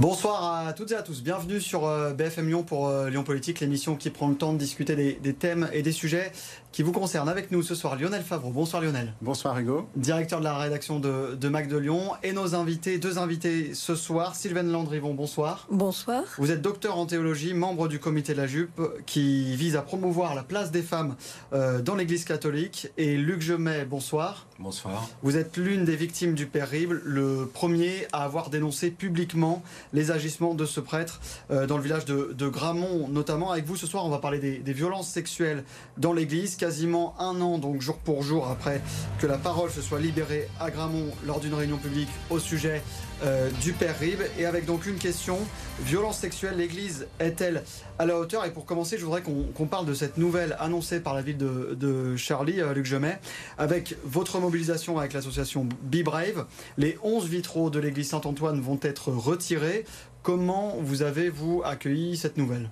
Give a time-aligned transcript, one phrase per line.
[0.00, 1.22] Bonsoir à toutes et à tous.
[1.22, 4.58] Bienvenue sur euh, BFM Lyon pour euh, Lyon Politique, l'émission qui prend le temps de
[4.58, 6.32] discuter des, thèmes et des sujets
[6.72, 7.28] qui vous concernent.
[7.28, 8.50] Avec nous ce soir, Lionel Favreau.
[8.50, 9.14] Bonsoir Lionel.
[9.20, 9.88] Bonsoir Hugo.
[9.96, 12.12] Directeur de la rédaction de, de Mac de Lyon.
[12.22, 14.34] Et nos invités, deux invités ce soir.
[14.34, 15.66] Sylvaine Landrivon, bonsoir.
[15.70, 16.24] Bonsoir.
[16.38, 20.34] Vous êtes docteur en théologie, membre du comité de la Jupe qui vise à promouvoir
[20.34, 21.16] la place des femmes
[21.52, 22.88] euh, dans l'église catholique.
[22.96, 24.46] Et Luc Gemet, bonsoir.
[24.60, 25.08] Bonsoir.
[25.22, 29.62] Vous êtes l'une des victimes du Père-Rible, le premier à avoir dénoncé publiquement
[29.94, 33.52] les agissements de ce prêtre euh, dans le village de, Gramont, notamment.
[33.52, 35.64] Avec vous ce soir, on va parler des, violences sexuelles
[35.96, 38.82] dans l'église, quasiment un an, donc jour pour jour, après
[39.18, 42.82] que la parole se soit libérée à Gramont lors d'une réunion publique au sujet
[43.24, 44.20] euh, du Père Ribe.
[44.38, 45.38] Et avec donc une question,
[45.80, 47.64] violence sexuelle, l'église est-elle
[47.98, 48.44] à la hauteur?
[48.44, 52.14] Et pour commencer, je voudrais qu'on parle de cette nouvelle annoncée par la ville de,
[52.16, 53.18] Charlie, euh, Luc Gemet,
[53.56, 56.44] avec votre mobilisation avec l'association Be Brave.
[56.76, 59.86] Les 11 vitraux de l'église Saint-Antoine vont être retirés.
[60.22, 62.68] Comment vous avez, vous, accueilli cette nouvelle?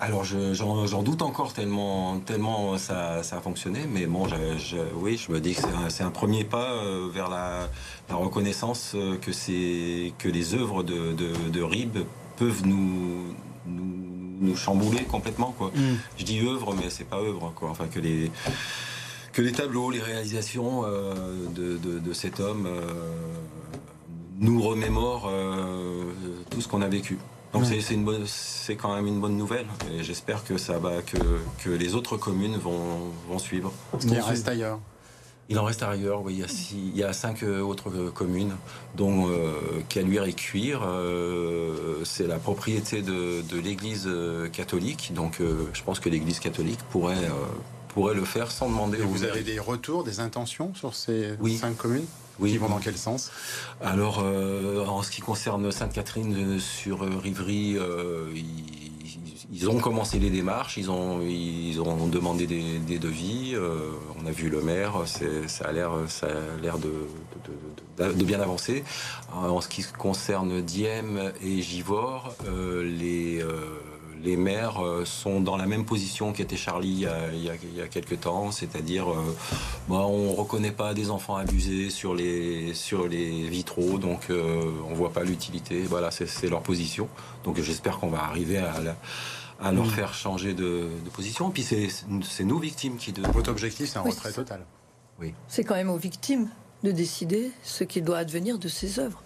[0.00, 5.40] Alors j'en doute encore tellement, tellement ça, a fonctionné, mais bon, je, oui, je me
[5.40, 7.68] dis que c'est un, premier pas euh, vers la,
[8.10, 9.30] reconnaissance euh, que,
[10.18, 11.98] que les œuvres de, de, Rib
[12.36, 13.34] peuvent nous,
[13.66, 15.54] nous, chambouler complètement.
[15.56, 15.70] Quoi.
[15.74, 15.96] Mm.
[16.18, 17.52] Je dis œuvre, mais c'est pas œuvre.
[17.54, 17.70] Quoi.
[17.70, 18.30] Enfin, que les,
[19.32, 22.66] que les tableaux, les réalisations euh, de, cet homme
[24.40, 26.04] nous remémore euh,
[26.48, 27.18] tout ce qu'on a vécu.
[27.52, 27.80] Donc c'est
[28.26, 31.18] c'est quand même une bonne nouvelle et j'espère que ça va que,
[31.64, 33.72] que les autres communes vont, vont suivre.
[34.04, 34.78] Il en reste ailleurs.
[35.48, 36.34] Il en reste ailleurs, oui.
[36.34, 38.54] Il y a, il y a cinq euh, autres communes,
[38.96, 39.50] dont euh,
[39.88, 40.82] Caluire et Cuire.
[40.84, 44.08] Euh, c'est la propriété de, de l'Église
[44.52, 45.10] catholique.
[45.12, 47.28] Donc je pense que l'Église catholique pourrait,
[47.88, 48.98] pourrait le faire sans demander.
[48.98, 52.06] Et vous avez des retours, des intentions sur ces cinq communes?
[52.40, 52.52] Oui.
[52.52, 53.30] Qui vont dans quel sens?
[53.80, 57.76] Alors, euh, en ce qui concerne Sainte-Catherine euh, sur euh, Rivry,
[59.52, 63.56] ils, ont commencé les démarches, ils ont, ils ont demandé des, devis.
[64.22, 66.92] on a vu le maire, ça a l'air, ça a l'air de,
[67.98, 68.84] de, bien avancer.
[69.32, 72.34] En ce qui concerne Diem et Givor,
[72.82, 73.44] les
[74.22, 78.50] les maires euh, sont dans la même position qu'était Charlie il y, a, quelques temps,
[78.50, 79.36] c'est-à-dire euh,
[79.88, 84.62] bah, on ne reconnaît pas des enfants abusés sur les, sur les vitraux, donc euh,
[84.86, 85.82] on ne voit pas l'utilité.
[85.82, 87.08] Voilà, c'est leur position.
[87.44, 88.74] Donc j'espère qu'on va arriver à,
[89.60, 91.50] à leur faire changer de, position.
[91.50, 93.12] Puis c'est nos victimes qui...
[93.12, 93.22] De...
[93.32, 94.64] Votre objectif, c'est un retrait total.
[95.20, 95.34] Oui.
[95.48, 96.48] C'est quand même aux victimes
[96.82, 99.22] de décider ce qui doit advenir de ces œuvres.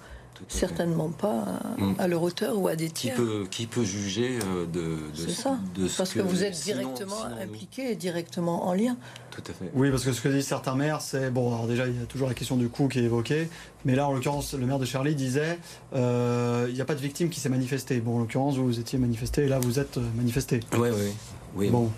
[0.48, 1.94] Certainement pas mm.
[1.98, 3.14] à, leur auteur ou à des tiers.
[3.14, 5.58] Qui peut, qui peut juger euh, de, de, ça.
[5.96, 8.96] Parce que, vous êtes directement impliqué et directement en lien.
[9.30, 9.70] Tout à fait.
[9.74, 11.52] Oui, parce que ce que disent certains maires, c'est bon.
[11.52, 13.48] Alors déjà, il y a toujours la question du coût qui est évoquée,
[13.84, 15.58] mais là, en l'occurrence, le maire de Charlie disait,
[15.94, 18.00] euh, il n'y a pas de victime qui s'est manifestée.
[18.00, 20.60] Bon, en l'occurrence, vous, vous étiez manifesté, et là, vous êtes euh, manifesté.
[20.72, 21.12] Oui, oui.
[21.56, 21.70] Oui.
[21.70, 21.90] Bon.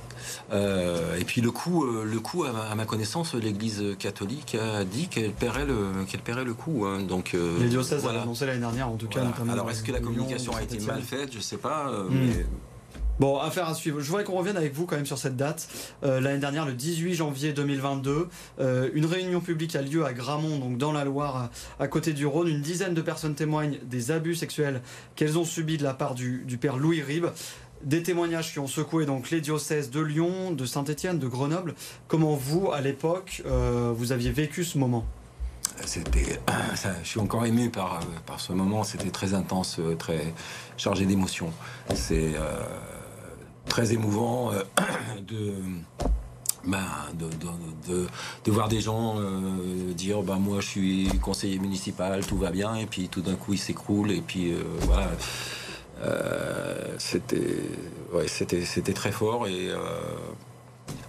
[0.53, 5.09] Euh, et puis le coup, euh, le coup à, ma, connaissance, l'Église catholique a dit
[5.09, 6.85] qu'elle paierait le, qu'elle paierait le coup.
[6.87, 7.03] Hein.
[7.03, 8.23] Donc euh, les diocèses voilà.
[8.23, 9.23] annoncé l'année dernière, en tout cas.
[9.51, 11.33] Alors est-ce que la communication a été mal faite?
[11.33, 11.91] Je sais pas.
[12.09, 12.31] Hmm.
[13.19, 14.01] Bon, affaire à suivre.
[14.01, 15.69] Je voudrais qu'on revienne avec vous quand même sur cette date.
[16.03, 18.29] L'année dernière, le 18 janvier 2022,
[18.93, 21.49] une réunion publique a lieu à Gramont, donc dans la Loire,
[21.81, 22.49] à, côté du Rhône.
[22.49, 24.83] Une dizaine de personnes témoignent des abus sexuels
[25.15, 27.29] qu'elles ont subis de la part du, du père Louis Ribes.
[27.87, 31.77] Des témoignages qui ont secoué donc les diocèses de Lyon, de Saint-Étienne, de Grenoble.
[32.09, 35.05] Comment vous, à l'époque, euh, vous aviez vécu ce moment?
[35.85, 36.41] C'était,
[37.05, 38.83] je suis encore ému par, par ce moment.
[38.83, 40.35] C'était très intense, très
[40.77, 41.53] chargé d'émotions.
[41.95, 42.57] C'est euh,
[43.69, 44.65] très émouvant euh,
[45.21, 45.55] de,
[47.15, 48.07] de,
[48.45, 49.21] de, voir des gens
[49.97, 53.53] dire bah, moi je suis conseiller municipal, tout va bien, et puis tout d'un coup
[53.53, 55.09] il s'écroule, et puis voilà.
[56.03, 57.63] Euh, c'était,
[58.13, 59.79] ouais, c'était, c'était très fort et euh,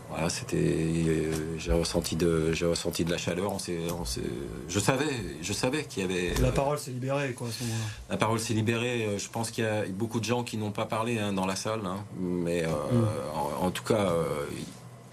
[0.10, 3.52] voilà, c'était, euh, j'ai ressenti de, j'ai ressenti de la chaleur.
[3.52, 4.04] On on
[4.68, 5.06] je savais,
[5.42, 6.34] je savais qu'il y avait.
[6.42, 7.86] La parole s'est libérée, quoi, à ce moment-là.
[8.10, 9.18] La parole s'est libérée.
[9.18, 11.58] Je pense qu'il y a beaucoup de gens qui n'ont pas parlé hein, dans la
[11.58, 13.62] salle, hein, mais mm.
[13.62, 14.14] en, tout cas,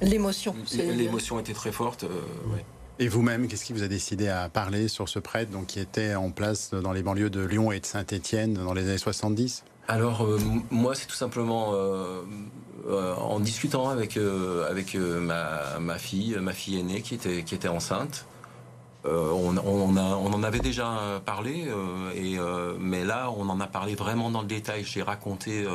[0.00, 2.04] l'émotion, l'émotion était très forte.
[2.04, 2.64] Ouais.
[2.98, 6.14] Et vous-même, qu'est-ce qui vous a décidé à parler sur ce prêtre donc, qui était
[6.14, 10.24] en place dans les banlieues de Lyon et de Saint-Étienne dans les années 70 alors
[10.24, 10.38] euh,
[10.70, 12.22] moi c'est tout simplement euh,
[12.88, 17.68] euh, en discutant avec avec ma, ma, fille ma fille aînée qui était qui était
[17.68, 18.26] enceinte
[19.06, 21.70] on, on, en avait déjà parlé
[22.16, 22.38] et
[22.78, 24.82] mais là on en a parlé vraiment dans le détail.
[24.82, 25.66] J'ai raconté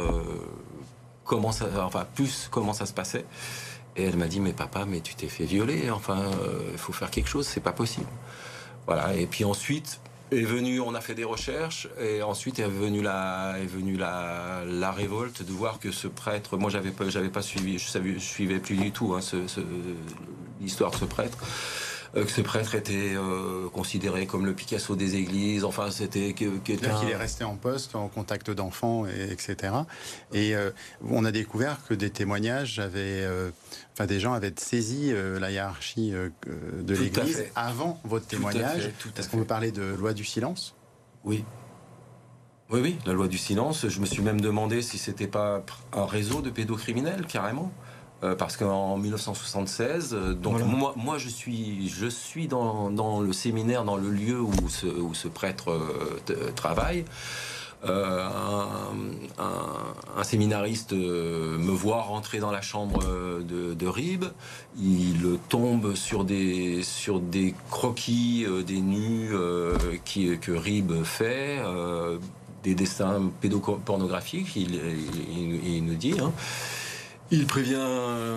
[1.25, 3.25] comment ça enfin plus comment ça se passait
[3.95, 6.31] et elle m'a dit, mais papa, mais tu t'es fait violer, enfin,
[6.71, 8.07] il faut faire quelque chose, c'est pas possible.
[8.85, 9.99] Voilà, et puis ensuite,
[10.31, 14.63] est venu, on a fait des recherches et ensuite est venue la, est venue la,
[14.65, 18.13] la révolte de voir que ce prêtre, moi j'avais pas, j'avais pas suivi, je savais,
[18.13, 19.21] je suivais plus du tout hein,
[20.61, 21.37] l'histoire de ce prêtre.
[22.15, 25.63] Euh, que ce prêtre était euh, considéré comme le Picasso des églises.
[25.63, 26.99] Enfin, c'était quelqu'un.
[26.99, 29.73] qu'il est resté en poste, en contact d'enfants, et, etc.
[30.33, 30.71] Et euh,
[31.07, 33.27] on a découvert que des témoignages avaient,
[33.93, 38.91] enfin, des gens avaient saisi la hiérarchie de l'Église avant votre témoignage.
[39.17, 40.75] Est-ce qu'on veut parler de loi du silence?
[41.23, 41.43] Oui.
[42.71, 43.87] Oui, oui, la loi du silence.
[43.87, 47.71] Je me suis même demandé si c'était pas un réseau de pédocriminels, carrément.
[48.21, 53.31] Euh, parce qu'en 1976, euh, donc moi, moi je suis, je suis dans, dans, le
[53.31, 57.05] séminaire, dans le lieu où ce, où ce prêtre euh, travaille.
[57.85, 58.67] un,
[60.17, 62.99] un, séminariste me voit rentrer dans la chambre
[63.39, 64.25] de, de Rib.
[64.77, 69.31] Il tombe sur des, sur des croquis, des nus
[70.03, 71.59] qui, que Rib fait,
[72.63, 76.15] des dessins pédopornographiques, il, il, il nous dit.
[76.19, 76.33] Hein.
[77.31, 77.77] Il prévient,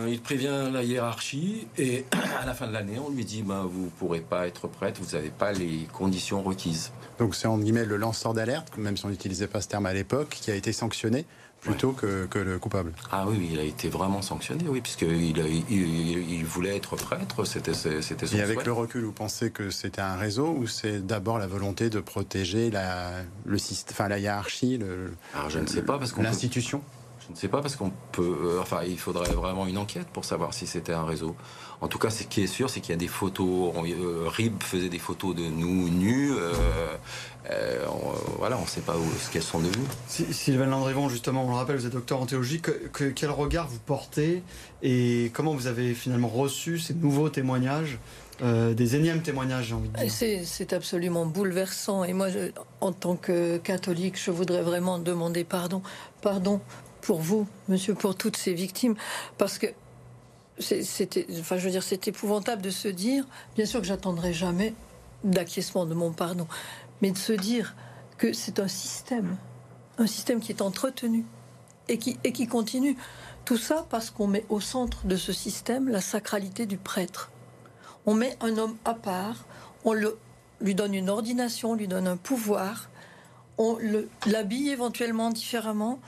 [0.08, 2.04] il prévient la hiérarchie et
[2.40, 4.98] à la fin de l'année, on lui dit ben, vous ne pourrez pas être prête,
[5.00, 6.92] vous n'avez pas les conditions requises.
[7.18, 9.94] Donc c'est en guillemets le lanceur d'alerte, même si on n'utilisait pas ce terme à
[9.94, 11.24] l'époque, qui a été sanctionné
[11.62, 12.92] plutôt que, que, le coupable.
[13.12, 17.72] Ah oui, il a été vraiment sanctionné, oui, puisqu'il il, il, voulait être prêtre, c'était
[17.72, 21.46] son Et avec le recul, vous pensez que c'était un réseau ou c'est d'abord la
[21.46, 23.12] volonté de protéger la,
[23.44, 23.58] le,
[23.90, 26.82] enfin, la hiérarchie, le, Alors je ne sais pas, parce qu'on l'institution?
[27.26, 28.36] Je ne sais pas parce qu'on peut.
[28.44, 31.36] Euh, enfin, il faudrait vraiment une enquête pour savoir si c'était un réseau.
[31.80, 33.74] En tout cas, ce qui est sûr, c'est qu'il y a des photos.
[33.76, 36.32] Euh, Rib faisait des photos de nous nus.
[37.50, 37.84] Euh,
[38.38, 39.86] voilà, on ne sait pas où, ce qu'elles sont devenues.
[40.06, 42.60] Sylvain Landrivon, justement, on le rappelle, vous êtes docteur en théologie.
[43.14, 44.42] quel regard vous portez
[44.82, 47.98] et comment vous avez finalement reçu ces nouveaux témoignages
[48.40, 50.44] des énièmes témoignages, j'ai envie de dire?
[50.44, 52.02] C'est absolument bouleversant.
[52.04, 52.28] Et moi,
[52.80, 55.82] en tant que catholique, je voudrais vraiment demander pardon.
[56.22, 56.60] Pardon
[57.02, 58.94] pour vous, monsieur, pour toutes ces victimes,
[59.36, 59.66] parce que
[60.58, 63.26] c'était, enfin, je veux dire, c'est épouvantable de se dire,
[63.56, 64.74] bien sûr que j'attendrai jamais
[65.24, 66.46] d'acquiescement de mon pardon,
[67.02, 67.74] mais de se dire
[68.16, 69.36] que c'est un système,
[69.98, 71.24] un système qui est entretenu
[71.88, 72.96] et qui, et qui continue.
[73.44, 77.32] Tout ça parce qu'on met au centre de ce système la sacralité du prêtre.
[78.06, 79.44] On met un homme à part,
[79.84, 80.18] on le,
[80.60, 82.88] lui donne une ordination, on lui donne un pouvoir,
[83.58, 83.78] on
[84.26, 86.00] l'habille éventuellement différemment,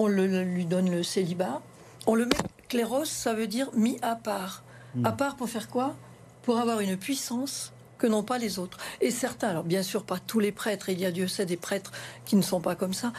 [0.00, 1.60] on lui donne le célibat,
[2.06, 2.36] on le met
[2.68, 4.64] cléros, ça veut dire mis à part.
[4.94, 5.04] Hmm.
[5.04, 5.94] À part pour faire quoi?
[6.42, 8.78] Pour avoir une puissance que n'ont pas les autres.
[9.02, 11.58] Et certains, alors bien sûr pas tous les prêtres, il y a Dieu sait des
[11.58, 11.92] prêtres
[12.24, 13.12] qui ne sont pas comme ça,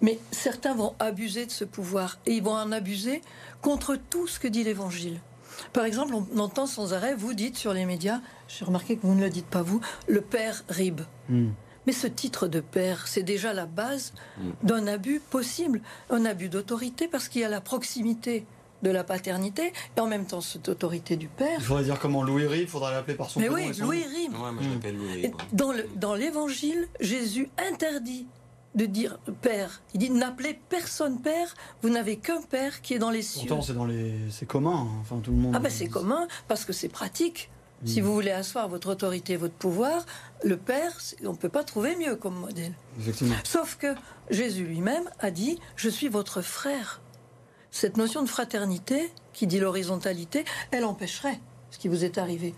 [0.00, 3.20] mais certains vont abuser de ce pouvoir et ils vont en abuser
[3.60, 5.20] contre tout ce que dit l'Évangile.
[5.74, 9.14] Par exemple, on entend sans arrêt, vous dites sur les médias, j'ai remarqué que vous
[9.14, 11.02] ne le dites pas vous, le père Rib.
[11.28, 11.50] Hmm.
[11.86, 14.50] Mais ce titre de père, c'est déjà la base mm.
[14.62, 15.80] d'un abus possible,
[16.10, 18.44] un abus d'autorité, parce qu'il y a la proximité
[18.82, 21.56] de la paternité et en même temps cette autorité du père.
[21.58, 24.32] Il faudrait dire comment Louis Rib, il faudrait l'appeler par son Mais oui, Louis Rib.
[25.52, 28.26] Dans, dans l'évangile, Jésus interdit
[28.74, 29.82] de dire père.
[29.94, 33.46] Il dit n'appelez personne père, vous n'avez qu'un père qui est dans les cieux.
[33.46, 34.98] Pourtant, c'est dans les c'est commun, hein.
[35.00, 35.52] enfin tout le monde.
[35.54, 37.50] Ah ben c'est commun parce que c'est pratique.
[37.84, 40.06] Si vous voulez asseoir votre autorité, votre pouvoir,
[40.44, 40.92] le Père,
[41.24, 42.74] on ne peut pas trouver mieux comme modèle.
[43.44, 43.94] Sauf que
[44.30, 47.00] Jésus lui-même a dit Je suis votre frère.
[47.70, 52.54] Cette notion de fraternité, qui dit l'horizontalité, elle empêcherait ce qui vous est arrivé.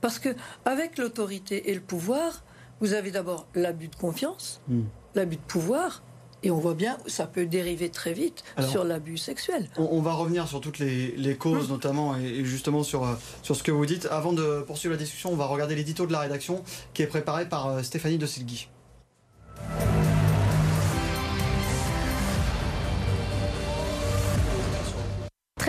[0.00, 2.42] Parce que avec l'autorité et le pouvoir,
[2.80, 4.82] vous avez d'abord l'abus de confiance, mm.
[5.14, 6.02] l'abus de pouvoir,
[6.42, 9.68] et on voit bien, ça peut dériver très vite sur l'abus sexuel.
[9.76, 11.70] On, va revenir sur toutes les, causes, hum.
[11.70, 14.06] notamment, et, justement sur, euh, sur ce que vous dites.
[14.10, 16.62] Avant de poursuivre la discussion, on va regarder l'édito de la rédaction
[16.94, 18.68] qui est préparé par euh, Stéphanie de Silgui.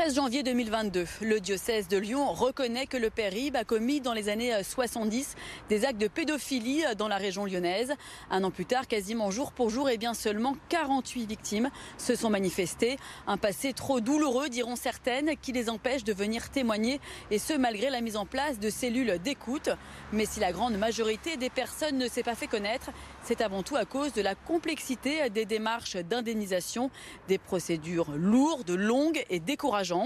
[0.08, 4.14] 13 janvier 2022, le diocèse de Lyon reconnaît que le père Rib a commis dans
[4.14, 5.36] les années 70
[5.68, 7.94] des actes de pédophilie dans la région lyonnaise.
[8.32, 12.16] Un an plus tard, quasiment jour pour jour, et eh bien seulement 48 victimes se
[12.16, 12.96] sont manifestées.
[13.28, 17.90] Un passé trop douloureux, diront certaines, qui les empêche de venir témoigner, et ce malgré
[17.90, 19.72] la mise en place de cellules d'écoute.
[20.14, 22.92] Mais si la grande majorité des personnes ne s'est pas fait connaître,
[23.24, 26.92] c'est avant tout à cause de la complexité des démarches d'indemnisation,
[27.28, 29.97] des procédures lourdes, longues et décourageantes.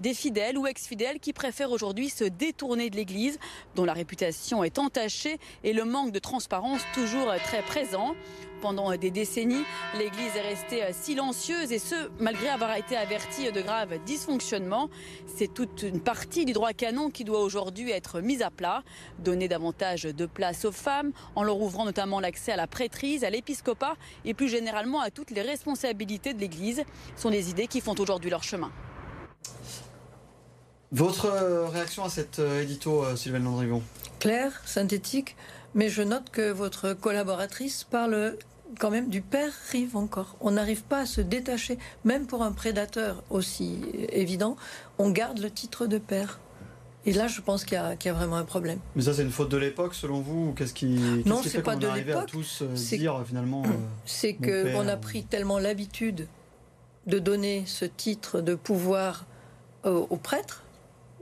[0.00, 3.38] Des fidèles ou ex-fidèles qui préfèrent aujourd'hui se détourner de l'Église,
[3.74, 8.14] dont la réputation est entachée et le manque de transparence toujours très présent.
[8.62, 9.64] Pendant des décennies,
[9.98, 14.90] l'Église est restée silencieuse et ce, malgré avoir été avertie de graves dysfonctionnements.
[15.26, 18.82] C'est toute une partie du droit canon qui doit aujourd'hui être mise à plat.
[19.18, 23.30] Donner davantage de place aux femmes, en leur ouvrant notamment l'accès à la prêtrise, à
[23.30, 26.84] l'épiscopat et plus généralement à toutes les responsabilités de l'Église,
[27.16, 28.70] sont des idées qui font aujourd'hui leur chemin.
[30.92, 33.80] Votre euh, réaction à cet euh, édito, euh, Sylvain Landrigon
[34.18, 35.36] Claire, synthétique,
[35.74, 38.36] mais je note que votre collaboratrice parle
[38.80, 40.36] quand même du père Rive encore.
[40.40, 43.78] On n'arrive pas à se détacher, même pour un prédateur aussi
[44.10, 44.56] évident,
[44.98, 46.40] on garde le titre de père.
[47.06, 48.78] Et là, je pense qu'il y, a vraiment un problème.
[48.94, 51.76] Mais ça, c'est une faute de l'époque, selon vous Qu'est-ce qui, qu non, c'est pas
[51.76, 52.26] de l'époque.
[52.26, 53.62] tous dire finalement.
[54.04, 56.26] c'est que on a pris tellement l'habitude
[57.06, 59.24] de donner ce titre de pouvoir
[59.84, 60.64] aux prêtres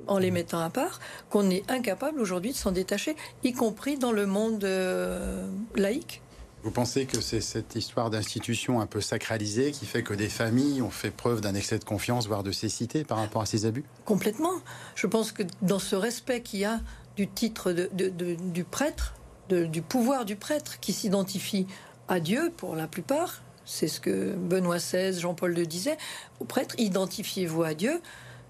[0.06, 1.00] en les mettant à part,
[1.30, 6.22] qu'on est incapable aujourd'hui de s'en détacher, y compris dans le monde euh, laïque.
[6.64, 10.82] Vous pensez que c'est cette histoire d'institution un peu sacralisée qui fait que des familles
[10.82, 13.84] ont fait preuve d'un excès de confiance, voire de cécité par rapport à ces abus?
[14.04, 14.54] Complètement.
[14.96, 16.80] Je pense que dans ce respect qu'il y a
[17.16, 19.14] du titre de, du prêtre,
[19.48, 21.66] du pouvoir du prêtre qui s'identifie
[22.08, 25.96] à Dieu pour la plupart, c'est ce que Benoît XVI, Jean-Paul II disait,
[26.40, 28.00] au prêtre, identifiez-vous à Dieu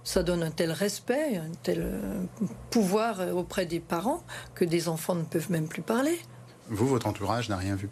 [0.08, 2.22] ça donne un tel respect, un tel euh,
[2.70, 4.24] pouvoir auprès des parents
[4.54, 6.18] que des enfants ne peuvent même plus parler.
[6.70, 7.90] Vous, votre entourage n'a rien vu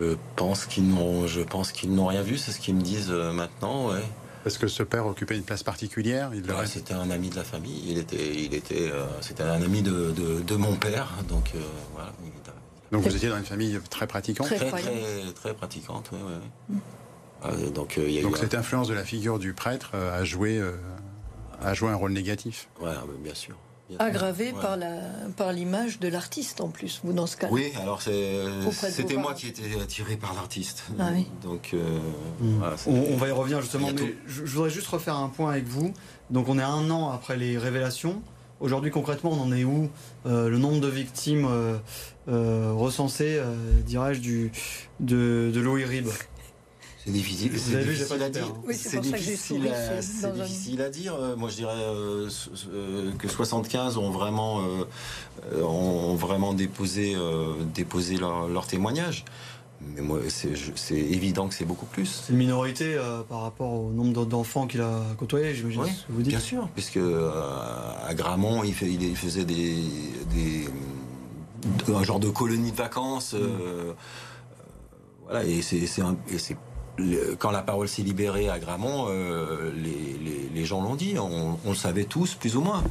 [0.00, 2.36] Je pense qu'ils n'ont, je pense qu'ils n'ont rien vu.
[2.36, 4.02] C'est ce qu'ils me disent euh, maintenant, ouais.
[4.42, 6.32] Parce que ce père occupait une place particulière.
[6.34, 7.84] Il ouais, c'était un ami de la famille.
[7.86, 11.12] Il était, il était, euh, c'était un ami de, de, mon père.
[11.28, 11.52] Donc
[11.94, 12.12] voilà.
[12.90, 14.48] Donc vous étiez dans une famille très pratiquante.
[14.48, 16.18] Très, très, très, pratiquante, oui.
[16.18, 16.74] Ouais.
[16.76, 16.80] Mm.
[17.44, 20.60] Euh, donc, euh, donc cette influence de la figure du prêtre euh, a joué,
[21.62, 22.68] a joué un rôle négatif.
[22.80, 22.90] Oui,
[23.22, 23.56] bien sûr.
[23.98, 25.00] Aggravé par la
[25.36, 27.48] par l'image de l'artiste en plus, vous dans ce cas.
[27.48, 27.52] -là.
[27.52, 30.84] Oui, alors c'était moi qui étais attiré par l'artiste.
[30.96, 31.26] Ah, oui.
[31.42, 32.62] Donc hmm.
[32.86, 35.92] on, va y revenir justement, mais je, voudrais juste refaire un point avec vous.
[36.30, 38.22] Donc on est un an après les révélations.
[38.60, 39.90] Aujourd'hui concrètement, on en est où
[40.24, 41.48] Le nombre de victimes
[42.28, 43.42] recensées,
[43.84, 44.52] dirais-je, du
[45.00, 46.12] de, de Louis Ribes
[47.04, 48.54] c'est difficile, c'est difficile à dire.
[48.72, 51.14] c'est difficile, à, difficile à dire.
[51.38, 52.28] Moi, je dirais euh,
[52.74, 57.16] euh, que 75 ont vraiment, euh, ont vraiment déposé,
[57.74, 59.24] déposé leur, leur témoignage.
[59.80, 62.22] Mais moi, c'est évident que c'est beaucoup plus.
[62.26, 62.98] C'est une minorité
[63.30, 65.80] par rapport au nombre d'enfants qu'il a côtoyés, j'imagine.
[65.82, 66.32] Oui, vous dites.
[66.32, 69.76] Bien sûr, puisque à Gramont, il, fait, il, faisait des,
[70.34, 70.68] des,
[71.94, 73.32] un genre de colonie de vacances.
[73.32, 73.94] Mm.
[75.24, 75.86] voilà, et c'est
[77.38, 82.04] quand la parole s'est libérée à Gramont, euh, les, gens l'ont dit, on, le savait
[82.04, 82.82] tous, plus ou moins.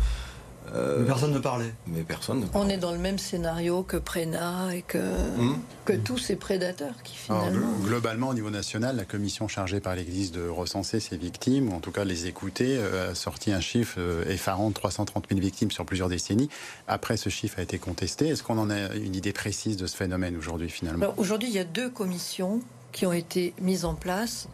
[0.76, 1.74] Euh, mais personne ne parlait.
[1.88, 5.58] Mais personne On est dans le même scénario que Prénat et que, hmm.
[5.86, 7.72] que tous ces prédateurs qui finalement.
[7.84, 11.80] globalement, au niveau national, la commission chargée par l'Église de recenser ces victimes, ou en
[11.80, 15.72] tout cas de les écouter, euh, a sorti un chiffre effarant de 330 000 victimes
[15.72, 16.50] sur plusieurs décennies.
[16.88, 18.28] Après, ce chiffre a été contesté.
[18.28, 21.14] Est-ce qu'on en a une idée précise de ce phénomène aujourd'hui finalement?
[21.18, 22.62] Aujourd'hui, il y a deux commissions
[22.92, 24.48] qui ont été mises en place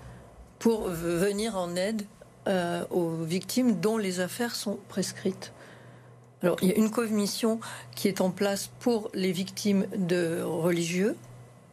[0.60, 2.04] pour venir en aide
[2.48, 5.51] euh, aux victimes dont les affaires sont prescrites.
[6.44, 7.60] Alors, il y a une commission
[7.96, 11.15] qui est en place pour les victimes de religieux,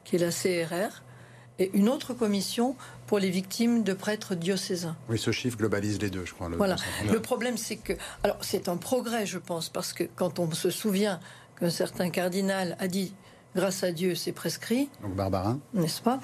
[0.04, 1.02] qui est la CRR,
[1.59, 2.75] et une autre commission
[3.07, 4.97] pour les victimes de prêtres diocésains.
[5.11, 6.49] Oui, ce chiffre globalise les deux, je crois.
[6.49, 6.76] voilà.
[7.11, 7.92] Le problème, c'est que.
[8.23, 11.21] Alors, c'est un progrès, je pense, parce que quand on se souvient
[11.61, 13.12] qu'un certain cardinal a dit
[13.54, 14.88] grâce à Dieu, c'est prescrit.
[15.02, 15.61] Donc Barbarin.
[15.75, 16.21] N'est-ce pas?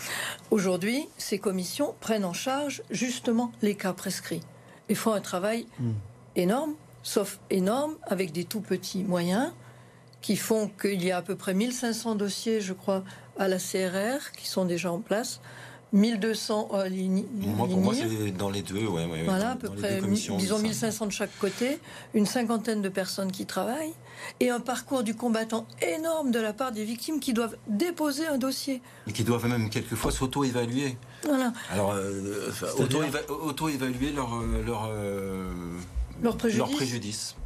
[0.50, 4.42] Aujourd'hui, ces commissions prennent en charge justement les cas prescrits
[4.88, 5.92] Ils font un travail hmm.
[6.36, 9.52] énorme, sauf énorme, avec des tout petits moyens,
[10.20, 13.04] qui font qu'il y a à peu près 1500 dossiers, je crois,
[13.38, 15.40] à la CRR, qui sont déjà en place.
[15.92, 17.24] 1200 euh, lignes.
[17.32, 21.12] Moi, pour moi, c'est dans les deux, ouais, Voilà, à peu près, disons 1500 de
[21.12, 21.78] chaque côté,
[22.14, 23.94] une cinquantaine de personnes qui travaillent,
[24.40, 28.38] et un parcours du combattant énorme de la part des victimes qui doivent déposer un
[28.38, 28.82] dossier.
[29.06, 30.96] Et qui doivent même quelquefois s'auto-évaluer.
[31.24, 31.52] Voilà.
[31.70, 32.50] Alors, euh,
[33.28, 34.90] auto-évaluer leur, euh, leur,
[36.22, 36.58] leur préjudice.
[36.58, 37.36] Leur préjudice.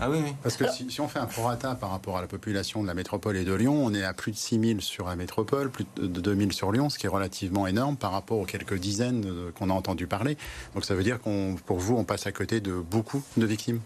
[0.00, 0.34] Ah oui, oui.
[0.42, 3.36] Parce que si, on fait un prorata par rapport à la population de la métropole
[3.36, 6.52] et de Lyon, on est à plus de 6000 sur la métropole, plus de 2000
[6.52, 9.26] sur Lyon, ce qui est relativement énorme par rapport aux quelques dizaines
[9.58, 10.36] qu'on a entendu parler.
[10.74, 13.80] Donc ça veut dire qu'on, pour vous, on passe à côté de beaucoup de victimes?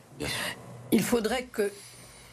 [0.92, 1.70] Il faudrait que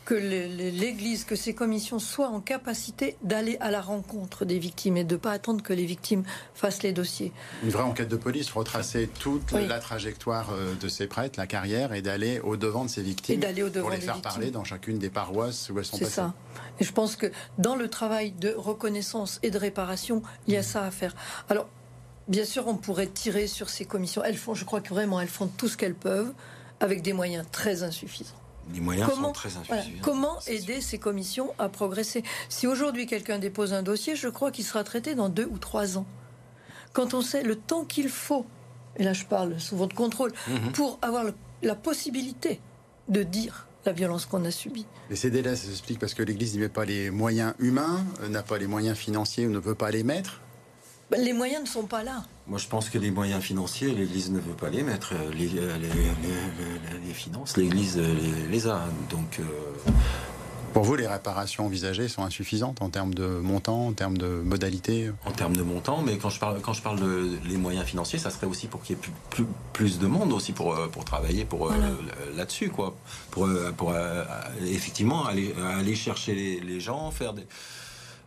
[0.06, 5.04] que l'Église, que ces commissions soient en capacité d'aller à la rencontre des victimes et
[5.04, 7.32] de ne pas attendre que les victimes fassent les dossiers.
[7.64, 11.94] Une vraie enquête de police, retracer toute la trajectoire euh, de ces prêtres, la carrière,
[11.94, 13.36] et d'aller au-devant de ces victimes.
[13.36, 16.10] Et d'aller au-devant Pour les faire parler dans chacune des paroisses où elles sont passées.
[16.10, 16.34] C'est ça.
[16.80, 20.64] Et je pense que dans le travail de reconnaissance et de réparation, il y a
[20.64, 21.16] ça à faire.
[21.50, 21.68] Alors,
[22.28, 24.24] bien sûr, on pourrait tirer sur ces commissions.
[24.24, 26.34] Elles font, je crois que vraiment, elles font tout ce qu'elles peuvent
[26.80, 28.36] avec des moyens très insuffisants.
[28.74, 30.02] Les moyens sont très insuffisants.
[30.02, 34.66] Comment aider ces commissions à progresser Si aujourd'hui quelqu'un dépose un dossier, je crois qu'il
[34.66, 36.06] sera traité dans deux ou trois ans.
[36.94, 38.46] Quand on sait le temps qu'il faut,
[38.98, 40.72] et là je parle sous votre contrôle, mhm.
[40.72, 41.26] pour avoir
[41.62, 42.62] la possibilité
[43.10, 44.86] de dire la violence qu'on a subie.
[45.10, 48.30] Mais ces délais, ça s'explique parce que l'Église n'y met pas les moyens humains, euh,
[48.30, 50.42] n'a pas les moyens financiers ou ne peut pas les mettre
[51.18, 52.24] Les moyens ne sont pas là.
[52.48, 55.14] Moi, je pense que les moyens financiers, l'Église ne veut pas les mettre.
[55.14, 58.00] Euh, les, euh, les, les, finances, l'Église
[58.50, 58.86] les, a.
[59.10, 59.40] Donc.
[60.74, 65.12] Pour vous, les réparations envisagées sont insuffisantes en termes de montant, en termes de modalités
[65.24, 68.18] En termes de montant, mais quand je parle, quand je parle de les moyens financiers,
[68.18, 71.06] ça serait aussi pour qu'il y ait plus, plus, de monde aussi pour, euh, pour
[71.06, 71.76] travailler pour euh,
[72.36, 72.96] là-dessus, quoi.
[73.30, 74.24] Pour, euh,
[74.66, 77.46] effectivement aller, aller chercher les, les gens, faire des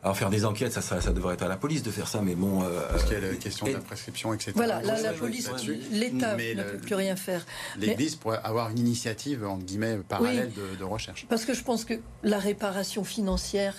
[0.06, 2.36] alors faire des enquêtes, ça, ça, devrait être à la police de faire ça, mais
[2.36, 2.62] bon.
[2.62, 4.52] Euh, Parce qu'il y a la question de la prescription, etc.
[4.54, 5.50] Voilà, la, police,
[5.90, 7.44] l'État ne peut plus rien faire.
[7.76, 11.26] L'Église pourrait avoir une initiative, entre guillemets, parallèle de, recherche.
[11.28, 13.74] Parce que je pense que la réparation financière,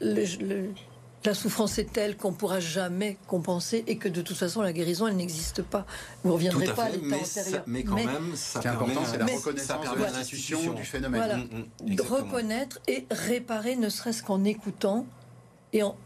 [0.00, 4.72] la souffrance est telle qu'on ne pourra jamais compenser et que de toute façon la
[4.72, 5.84] guérison elle n'existe pas.
[6.22, 7.64] Vous ne reviendrez pas à l'état antérieur.
[7.66, 11.20] Mais quand même, ça Ce qui est important, c'est la reconnaissance de l'institution du phénomène.
[11.20, 11.36] Voilà.
[11.36, 15.04] Mm, mm, reconnaître et réparer, ne serait-ce qu'en écoutant
[15.72, 15.96] et en,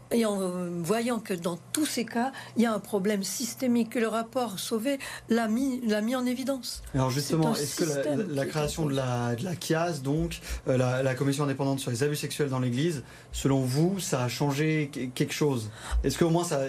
[0.81, 4.59] voyant que dans tous ces cas, il y a un problème systémique, que le rapport
[4.59, 4.99] Sauvé
[5.29, 6.81] l'a mis, mis en évidence.
[6.93, 11.43] Alors justement, est-ce que la, création de la, de la CIAS, donc euh, la, commission
[11.43, 15.69] indépendante sur les abus sexuels dans l'Église, selon vous, ça a changé quelque chose?
[16.03, 16.61] Est-ce qu'au moins ça,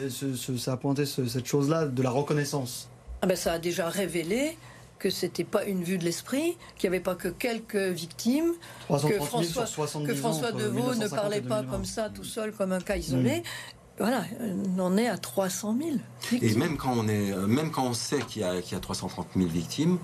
[0.59, 2.89] ça, a pointé cette chose-là de la reconnaissance?
[3.23, 4.57] Ah ben, Ça a déjà révélé
[5.03, 8.53] que c'était pas une vue de l'esprit, qu'il n'y avait pas que quelques victimes,
[8.89, 9.65] que François,
[10.07, 13.41] que François Deveau ne parlait pas comme ça tout seul, comme un cas isolé.
[13.41, 13.43] Mm.
[13.99, 15.97] Voilà, on en est à 300 000.
[16.31, 16.49] Victimes.
[16.49, 18.81] Et même quand on est, même quand on sait qu'il y a, qu'il y a
[18.81, 19.99] 330 000 victimes,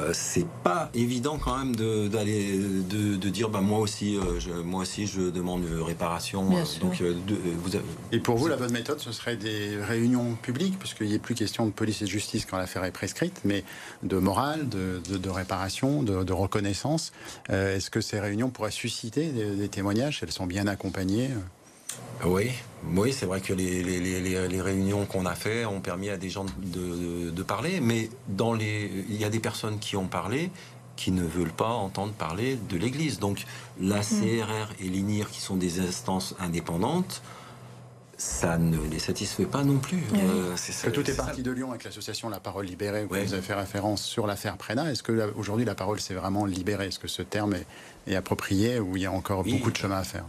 [0.00, 1.76] euh, c'est pas évident quand même
[2.08, 6.64] d'aller de, de, dire bah, moi aussi euh, je, moi aussi je demande réparation euh,
[6.80, 7.70] donc vous
[8.10, 11.36] et pour vous la bonne méthode ce serait des réunions publiques puisqu'il n'y a plus
[11.36, 13.62] question de police et de justice quand l'affaire est prescrite mais
[14.02, 17.12] de morale de, de réparation de, reconnaissance.
[17.48, 20.20] Est-ce que ces réunions pourraient susciter des, des témoignages?
[20.22, 21.30] Elles sont bien accompagnées
[22.24, 22.52] oui,
[22.94, 27.42] oui c'est vrai que les, réunions qu'on a fait ont permis à des gens de,
[27.42, 30.50] parler, mais dans les, il y a des personnes qui ont parlé
[30.96, 33.18] qui ne veulent pas entendre parler de l'Église.
[33.18, 33.44] Donc
[33.80, 34.02] la mm.
[34.02, 37.22] CRR et l'INIR, qui sont des instances indépendantes,
[38.16, 40.02] ça ne les satisfait pas non plus.
[40.14, 40.54] Euh,
[40.92, 44.02] tout est parti de Lyon avec l'association La Parole Libérée, où vous avez fait référence
[44.02, 44.90] sur l'affaire Prena.
[44.90, 47.56] Est-ce que aujourd'hui la parole s'est vraiment libérée Est-ce que ce terme
[48.06, 50.24] est, approprié ou il y a encore beaucoup de chemin à faire?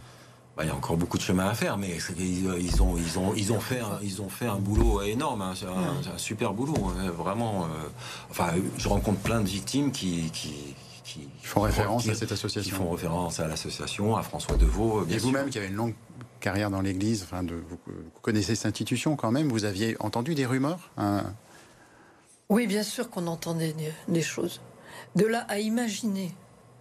[0.55, 3.33] Bah, il y a encore beaucoup de chemin à faire, mais ils, ont, ils, ont,
[3.35, 5.53] ils, ont fait un, ils ont fait un boulot énorme, hein.
[5.53, 7.11] c'est un, super boulot, hein.
[7.11, 7.65] vraiment.
[7.65, 7.89] Euh,
[8.31, 10.53] enfin, je rencontre plein de victimes qui, qui,
[11.03, 12.69] qui font référence à cette association.
[12.69, 15.01] Qui font référence à l'association, à François Deveau.
[15.01, 15.95] Bien Et vous-même, qui avez une longue
[16.39, 17.77] carrière dans l'Église, enfin, de, vous,
[18.21, 21.23] connaissez cette institution quand même, vous aviez entendu des rumeurs hein?
[22.47, 23.75] Oui, bien sûr qu'on entendait
[24.07, 24.61] des choses.
[25.15, 26.31] De là à imaginer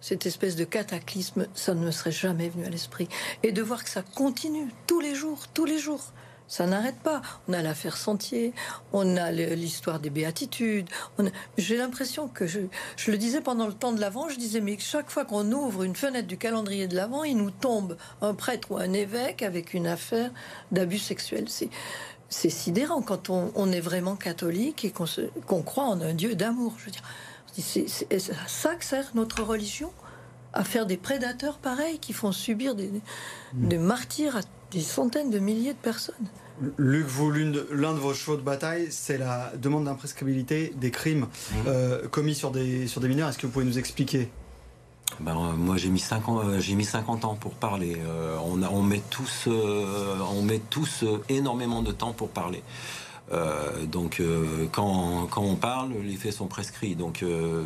[0.05, 3.09] cette espèce de cataclysme, ça ne me serait jamais venu à l'esprit.
[3.41, 6.11] Et de voir que ça continue tous les jours, tous les jours.
[6.47, 7.23] Ça n'arrête pas.
[7.47, 8.53] On a l'affaire Sentier,
[8.93, 10.87] on a l'histoire des béatitudes.
[11.57, 12.59] J'ai l'impression que je,
[13.07, 15.95] le disais pendant le temps de l'Avent, je disais mais chaque fois qu'on ouvre une
[15.95, 19.87] fenêtre du calendrier de l'Avent, il nous tombe un prêtre ou un évêque avec une
[19.87, 20.29] affaire
[20.71, 21.45] d'abus sexuel.
[22.29, 26.75] C'est sidérant quand on, est vraiment catholique et qu'on croit en un Dieu d'amour.
[26.77, 27.03] Je veux dire,
[27.61, 29.91] c'est ça que sert notre religion?
[30.53, 32.89] À faire des prédateurs pareils qui font subir des,
[33.53, 34.41] des martyrs à
[34.71, 36.15] des centaines de milliers de personnes?
[36.77, 41.55] Luc, vous, l'un de, vos chevaux de bataille, c'est la demande d'imprescriptibilité des crimes mmh.
[41.67, 43.27] euh, commis sur des, sur des mineurs.
[43.27, 44.29] Est-ce que vous pouvez nous expliquer?
[45.19, 47.97] Ben, euh, moi j'ai mis 50 euh, j'ai mis 50 ans pour parler.
[48.43, 52.63] on, on met tous on met tous énormément de temps pour parler.
[53.31, 56.95] Euh, donc euh, quand, quand, on parle, les faits sont prescrits.
[56.95, 57.63] Donc euh,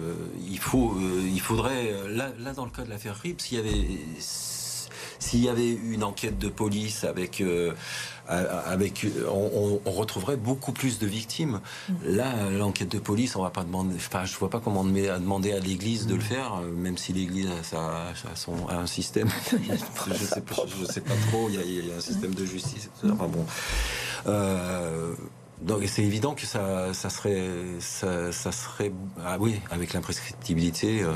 [0.50, 3.88] il faut, il faudrait là, là, dans le cas de l'affaire Rips, il y avait
[5.20, 7.44] s'il y avait une enquête de police avec
[8.28, 11.62] avec, on, retrouverait beaucoup plus de victimes.
[11.90, 11.94] Mm.
[12.06, 13.96] Là, l'enquête de police, on va pas demander.
[13.96, 16.24] Enfin, je vois pas comment demander à l'Église de le mm.
[16.24, 19.30] faire, même si l'Église a, son, un système.
[19.52, 19.76] je
[20.14, 21.50] sais je sais pas trop.
[21.50, 22.90] Il y, a, un système de justice.
[23.04, 23.46] Enfin bon.
[25.62, 27.44] Donc c'est évident que ça, ça serait,
[27.80, 28.94] ça, serait,
[29.26, 31.16] ah oui, avec l'imprescriptibilité, euh,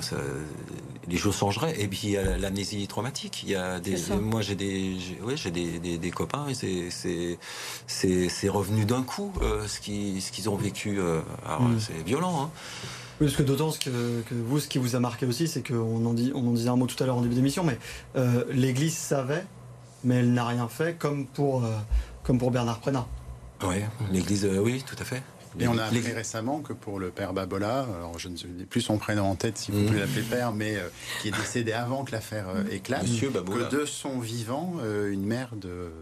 [1.08, 1.80] les choses changeraient.
[1.82, 3.44] Et puis il y a l'amnésie traumatique.
[3.44, 6.54] Il y a des, moi j'ai des, oui, j'ai des, des, copains et
[6.90, 7.38] c'est,
[7.88, 11.00] c'est, revenu d'un coup euh, ce qu'ils, ce qu'ils ont vécu.
[11.00, 11.80] Euh, mm.
[11.80, 12.44] c'est violent.
[12.44, 12.50] Hein.
[13.22, 16.06] Oui, parce que d'autant que, que, vous, ce qui vous a marqué aussi, c'est qu'on
[16.06, 17.78] en, dit, on en disait un mot tout à l'heure en début d'émission, mais
[18.52, 19.46] l'Église savait,
[20.04, 21.64] mais elle n'a rien fait, comme pour,
[22.24, 23.08] comme pour Bernard Prenat.
[23.68, 23.78] Oui,
[24.12, 25.22] l'Église, euh, oui, tout à fait.
[25.60, 28.82] Et on a appris récemment que pour le père Babola, alors je ne sais plus
[28.82, 30.90] son prénom en tête si vous pouvez l'appeler père, mais euh,
[31.22, 33.66] qui est décédé avant que l'affaire euh, éclate, Monsieur Babola.
[33.66, 34.78] que de son vivant,
[35.12, 35.52] une mère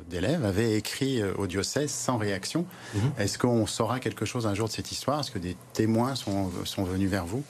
[0.10, 2.66] d'élèves avait écrit au diocèse sans réaction.
[2.96, 3.12] Mhm.
[3.18, 5.20] Est-ce qu'on saura quelque chose un jour de cette histoire?
[5.20, 7.44] Est-ce que des témoins sont, sont venus vers vous?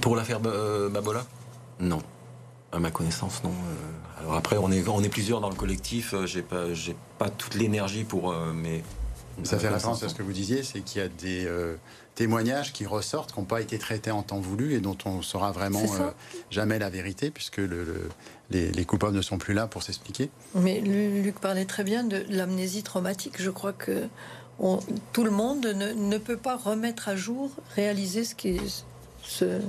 [0.00, 1.26] Pour l'affaire Babola?
[1.80, 2.00] Non.
[2.70, 3.52] À ma connaissance, non.
[4.20, 6.14] Alors après, on est, on est plusieurs dans le collectif.
[6.26, 6.66] J'ai pas,
[7.18, 8.84] pas toute l'énergie pour, mais
[9.44, 11.76] ça fait référence à ce que vous disiez, c'est qu'il y a des euh,
[12.14, 15.52] témoignages qui ressortent, qui n'ont pas été traités en temps voulu et dont on saura
[15.52, 16.10] vraiment euh,
[16.50, 18.08] jamais la vérité, puisque le,
[18.50, 20.30] les, coupables ne sont plus là pour s'expliquer.
[20.54, 23.40] Mais Luc parlait très bien de l'amnésie traumatique.
[23.40, 24.08] Je crois que
[25.12, 28.84] tout le monde ne, peut pas remettre à jour, réaliser ce qui est
[29.22, 29.60] ce,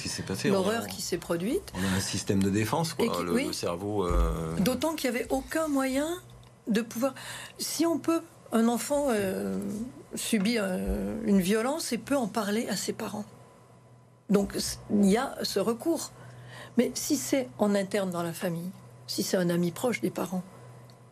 [0.00, 0.48] qui s'est passé.
[0.48, 1.72] L'horreur qui s'est produite.
[1.76, 3.22] On a un système de défense, quoi.
[3.22, 4.04] le, cerveau.
[4.06, 6.08] Euh, D'autant qu'il n'y avait aucun moyen
[6.68, 7.14] de pouvoir.
[7.58, 8.22] Si on peut
[8.54, 9.58] un enfant euh,
[10.14, 13.24] subit euh, une violence et peut en parler à ses parents.
[14.30, 14.56] Donc
[14.90, 16.12] il y a ce recours.
[16.78, 18.70] Mais si c'est en interne dans la famille,
[19.06, 20.42] si c'est un ami proche des parents,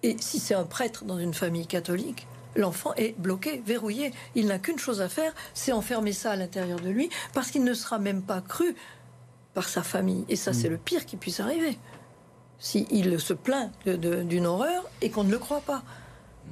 [0.02, 2.26] et si c'est un prêtre dans une famille catholique,
[2.56, 4.12] l'enfant est bloqué, verrouillé.
[4.34, 7.64] Il n'a qu'une chose à faire, c'est enfermer ça à l'intérieur de lui, parce qu'il
[7.64, 8.74] ne sera même pas cru
[9.54, 10.24] par sa famille.
[10.28, 10.72] Et ça, c'est mm.
[10.72, 11.78] le pire qui puisse arriver.
[12.58, 15.82] S'il se plaint d'une horreur et qu'on ne le croit pas.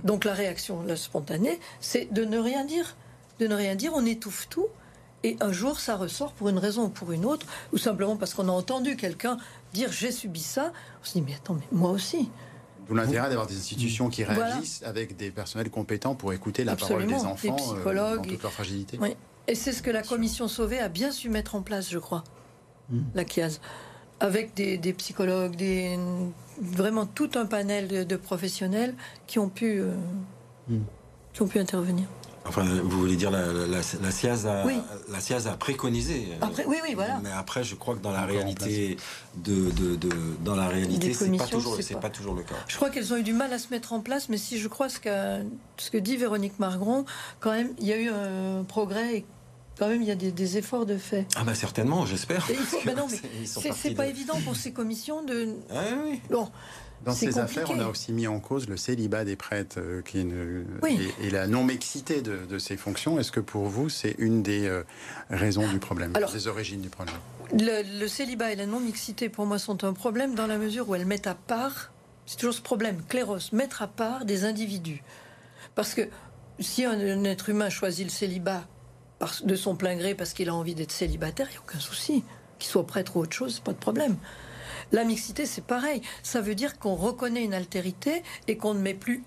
[0.05, 2.97] Donc la réaction la spontanée, c'est de ne rien dire.
[3.39, 4.67] De ne rien dire, on étouffe tout.
[5.23, 8.33] Et un jour, ça ressort pour une raison ou pour une autre, ou simplement parce
[8.33, 9.37] qu'on a entendu quelqu'un
[9.75, 10.73] dire j'ai subi ça.
[11.03, 12.31] On se dit mais attends, mais moi aussi.
[12.89, 17.07] Vous l'intérêt d'avoir des institutions qui réagissent avec des personnels compétents pour écouter la parole
[17.07, 18.99] des enfants des euh, psychologues, dans toute leur fragilité.
[19.01, 19.15] Oui.
[19.47, 22.25] Et c'est ce que la commission Sauvé a bien su mettre en place, je crois,
[22.89, 23.01] hmm.
[23.15, 23.61] la CIAS,
[24.21, 25.99] avec des, des psychologues, des,
[26.61, 28.95] vraiment tout un panel de, professionnels
[29.27, 29.95] qui ont pu, euh,
[30.69, 30.83] hmm.
[31.33, 32.07] qui ont pu intervenir.
[32.47, 36.29] Enfin, vous voulez dire la, la, la, CIAZ, a, la a préconisé.
[36.41, 37.21] Après, oui, oui, voilà.
[37.23, 38.97] Mais après, je crois que dans la réalité,
[39.37, 40.09] de, de, de,
[40.43, 42.09] dans la réalité, c'est pas toujours, c'est pas.
[42.09, 42.55] toujours le cas.
[42.67, 44.69] Je crois qu'elles ont eu du mal à se mettre en place, mais si je
[44.69, 45.45] crois ce que
[45.77, 47.05] ce que dit Véronique Margron,
[47.41, 49.25] quand même, il y a eu un progrès
[49.79, 51.27] quand même, il y a des, efforts de fait.
[51.37, 52.47] Ah bah certainement, j'espère.
[53.45, 55.55] c'est pas évident pour ces commissions de.
[55.71, 56.21] Ah oui.
[56.31, 56.49] Bon.
[57.05, 60.19] Dans ces affaires, on a aussi mis en cause le célibat des prêtres euh, qui
[61.23, 63.19] et, la non-mixité de, ces fonctions.
[63.19, 64.83] Est-ce que pour vous, c'est une des euh,
[65.31, 67.17] raisons du problème, des origines du problème?
[67.53, 71.07] le, célibat et la non-mixité, pour moi, sont un problème dans la mesure où elles
[71.07, 71.91] mettent à part,
[72.27, 75.03] c'est toujours ce problème, cléros, mettre à part des individus.
[75.75, 76.03] Parce que
[76.59, 78.65] si un être humain choisit le célibat
[79.45, 82.25] de son plein gré parce qu'il a envie d'être célibataire, il n'y a aucun souci.
[82.59, 84.17] Qu'il soit prêtre ou autre chose, pas de problème.
[84.93, 86.03] La mixité, c'est pareil.
[86.23, 89.25] Ça veut dire qu'on reconnaît une altérité et qu'on ne met plus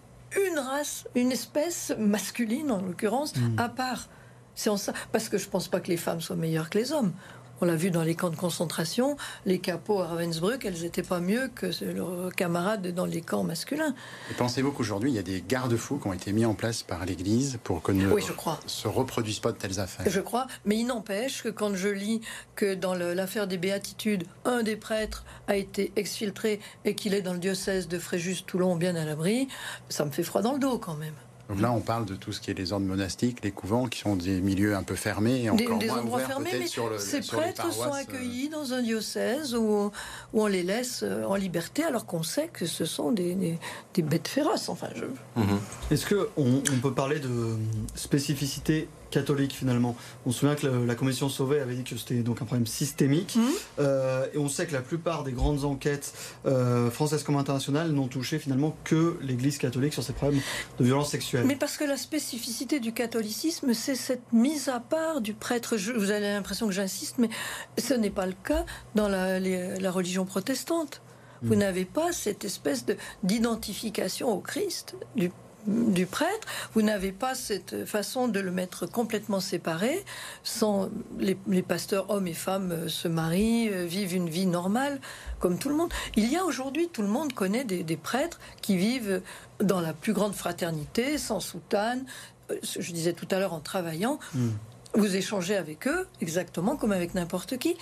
[0.50, 3.60] une race, une espèce masculine en l'occurrence, hmm.
[3.60, 4.10] à part.
[4.56, 4.94] C'est en ça.
[5.12, 7.14] Parce que je ne pense pas que les femmes soient meilleures que les hommes.
[7.62, 11.20] On l'a vu dans les camps de concentration, les capots à Ravensbrück, elles n'étaient pas
[11.20, 13.96] mieux que leurs camarades dans les camps masculins.
[14.30, 17.06] Et pensez-vous qu'aujourd'hui, il y a des garde-fous qui ont été mis en place par
[17.06, 18.10] l'Église pour que ne
[18.66, 20.06] se reproduisent pas de telles affaires?
[20.10, 22.22] Je crois, mais il n'empêche que quand je lis
[22.56, 27.34] que dans l'affaire des béatitudes, un des prêtres a été exfiltré et qu'il est dans
[27.34, 29.48] le diocèse de Fréjus-Toulon bien à l'abri,
[29.90, 31.14] ça me fait froid dans le dos quand même.
[31.54, 34.00] Donc là, on parle de tout ce qui est les ordres monastiques, les couvents, qui
[34.00, 36.98] sont des milieux un peu fermés et encore des, moins endroits fermés, mais sur le,
[36.98, 37.92] ces prêtres sont euh.
[37.92, 39.92] accueillis dans un diocèse où,
[40.34, 43.36] où, on les laisse euh, en liberté, alors qu'on sait que ce sont des,
[43.94, 44.68] des, bêtes féroces.
[44.68, 45.06] Enfin, je...
[45.40, 45.60] Mhm.
[45.92, 47.56] Est-ce qu'on on peut parler de
[47.94, 49.96] spécificité catholique finalement.
[50.26, 53.36] On se souvient que la, commission Sauvé avait dit que c'était donc un problème systémique.
[53.36, 53.44] Mhm.
[53.80, 56.14] Euh, et on sait que la plupart des grandes enquêtes
[56.46, 60.42] euh, françaises comme internationales n'ont touché finalement que l'Église catholique sur ces problèmes
[60.80, 61.46] de violence sexuelle.
[61.46, 65.76] Mais parce que la spécificité du catholicisme, c'est cette mise à part du prêtre.
[65.76, 67.30] vous avez l'impression que j'insiste, mais
[67.78, 71.02] ce n'est pas le cas dans la, la religion protestante
[71.44, 72.86] Vous n'avez pas cette espèce
[73.22, 75.30] d'identification au Christ du
[75.68, 80.04] du prêtre, vous n'avez pas cette façon de le mettre complètement séparé,
[80.44, 85.00] sans les, pasteurs hommes et femmes euh, se marient, euh, vivent une vie normale,
[85.40, 85.92] comme tout le monde.
[86.16, 89.22] Il y a aujourd'hui, tout le monde connaît des, prêtres qui vivent
[89.60, 92.06] dans la plus grande fraternité, sans soutane,
[92.52, 94.20] euh, je disais tout à l'heure en travaillant.
[94.34, 94.50] Hmm.
[94.96, 97.76] Vous échangez avec eux exactement comme avec n'importe qui.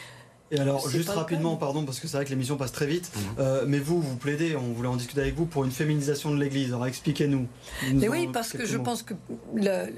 [0.52, 3.22] Et alors, juste rapidement, pardon, parce que c'est vrai que l'émission passe très vite, mhm.
[3.40, 6.40] euh, mais vous, vous plaidez, on voulait en discuter avec vous, pour une féminisation de
[6.40, 6.74] l'Église.
[6.74, 7.48] Alors, expliquez-nous.
[7.94, 9.14] mais oui, parce que je pense que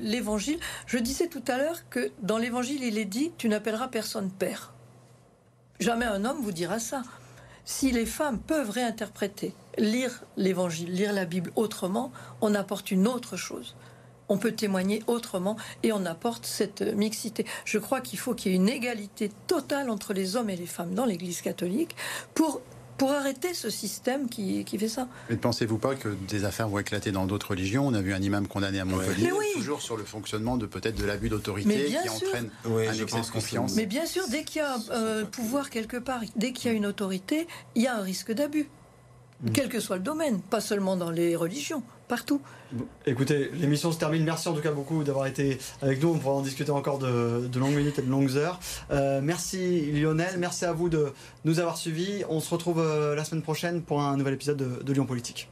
[0.01, 4.29] l'Évangile, je disais tout à l'heure que dans l'Évangile, il est dit, tu n'appelleras personne
[4.29, 4.73] père.
[5.79, 7.01] Jamais un homme vous dira ça.
[7.65, 12.11] Si les femmes peuvent réinterpréter, lire l'Évangile, lire la Bible autrement,
[12.41, 13.75] on apporte une autre chose
[14.29, 17.45] on peut témoigner autrement et on apporte cette mixité.
[17.65, 20.65] Je crois qu'il faut qu'il y ait une égalité totale entre les hommes et les
[20.65, 21.95] femmes dans l'Église catholique
[22.33, 22.61] pour
[22.97, 25.07] pour arrêter ce système qui, qui fait ça.
[25.27, 27.87] Mais ne pensez-vous pas que des affaires vont éclater dans d'autres religions?
[27.87, 31.05] On a vu un imam condamné à Montpellier, toujours sur le fonctionnement de peut-être de
[31.05, 33.75] l'abus d'autorité qui entraîne un excès de confiance.
[33.75, 36.73] Mais bien sûr, dès qu'il y a un euh, pouvoir quelque part, dès qu'il y
[36.73, 38.69] a une autorité, il y a un risque d'abus.
[39.43, 39.51] Mm.
[39.51, 41.83] quel que soit le domaine, pas seulement dans les religions,
[42.13, 42.41] partout.
[43.07, 44.23] Écoutez, l'émission se termine.
[44.23, 46.09] Merci en tout cas beaucoup d'avoir été avec nous.
[46.09, 48.59] On pourra en discuter encore de, longues minutes et de longues heures.
[48.91, 51.11] Euh, merci Lionel, merci à vous de
[51.43, 52.23] nous avoir suivis.
[52.29, 55.49] On se retrouve euh, la semaine prochaine pour un nouvel épisode de Lyon Politique.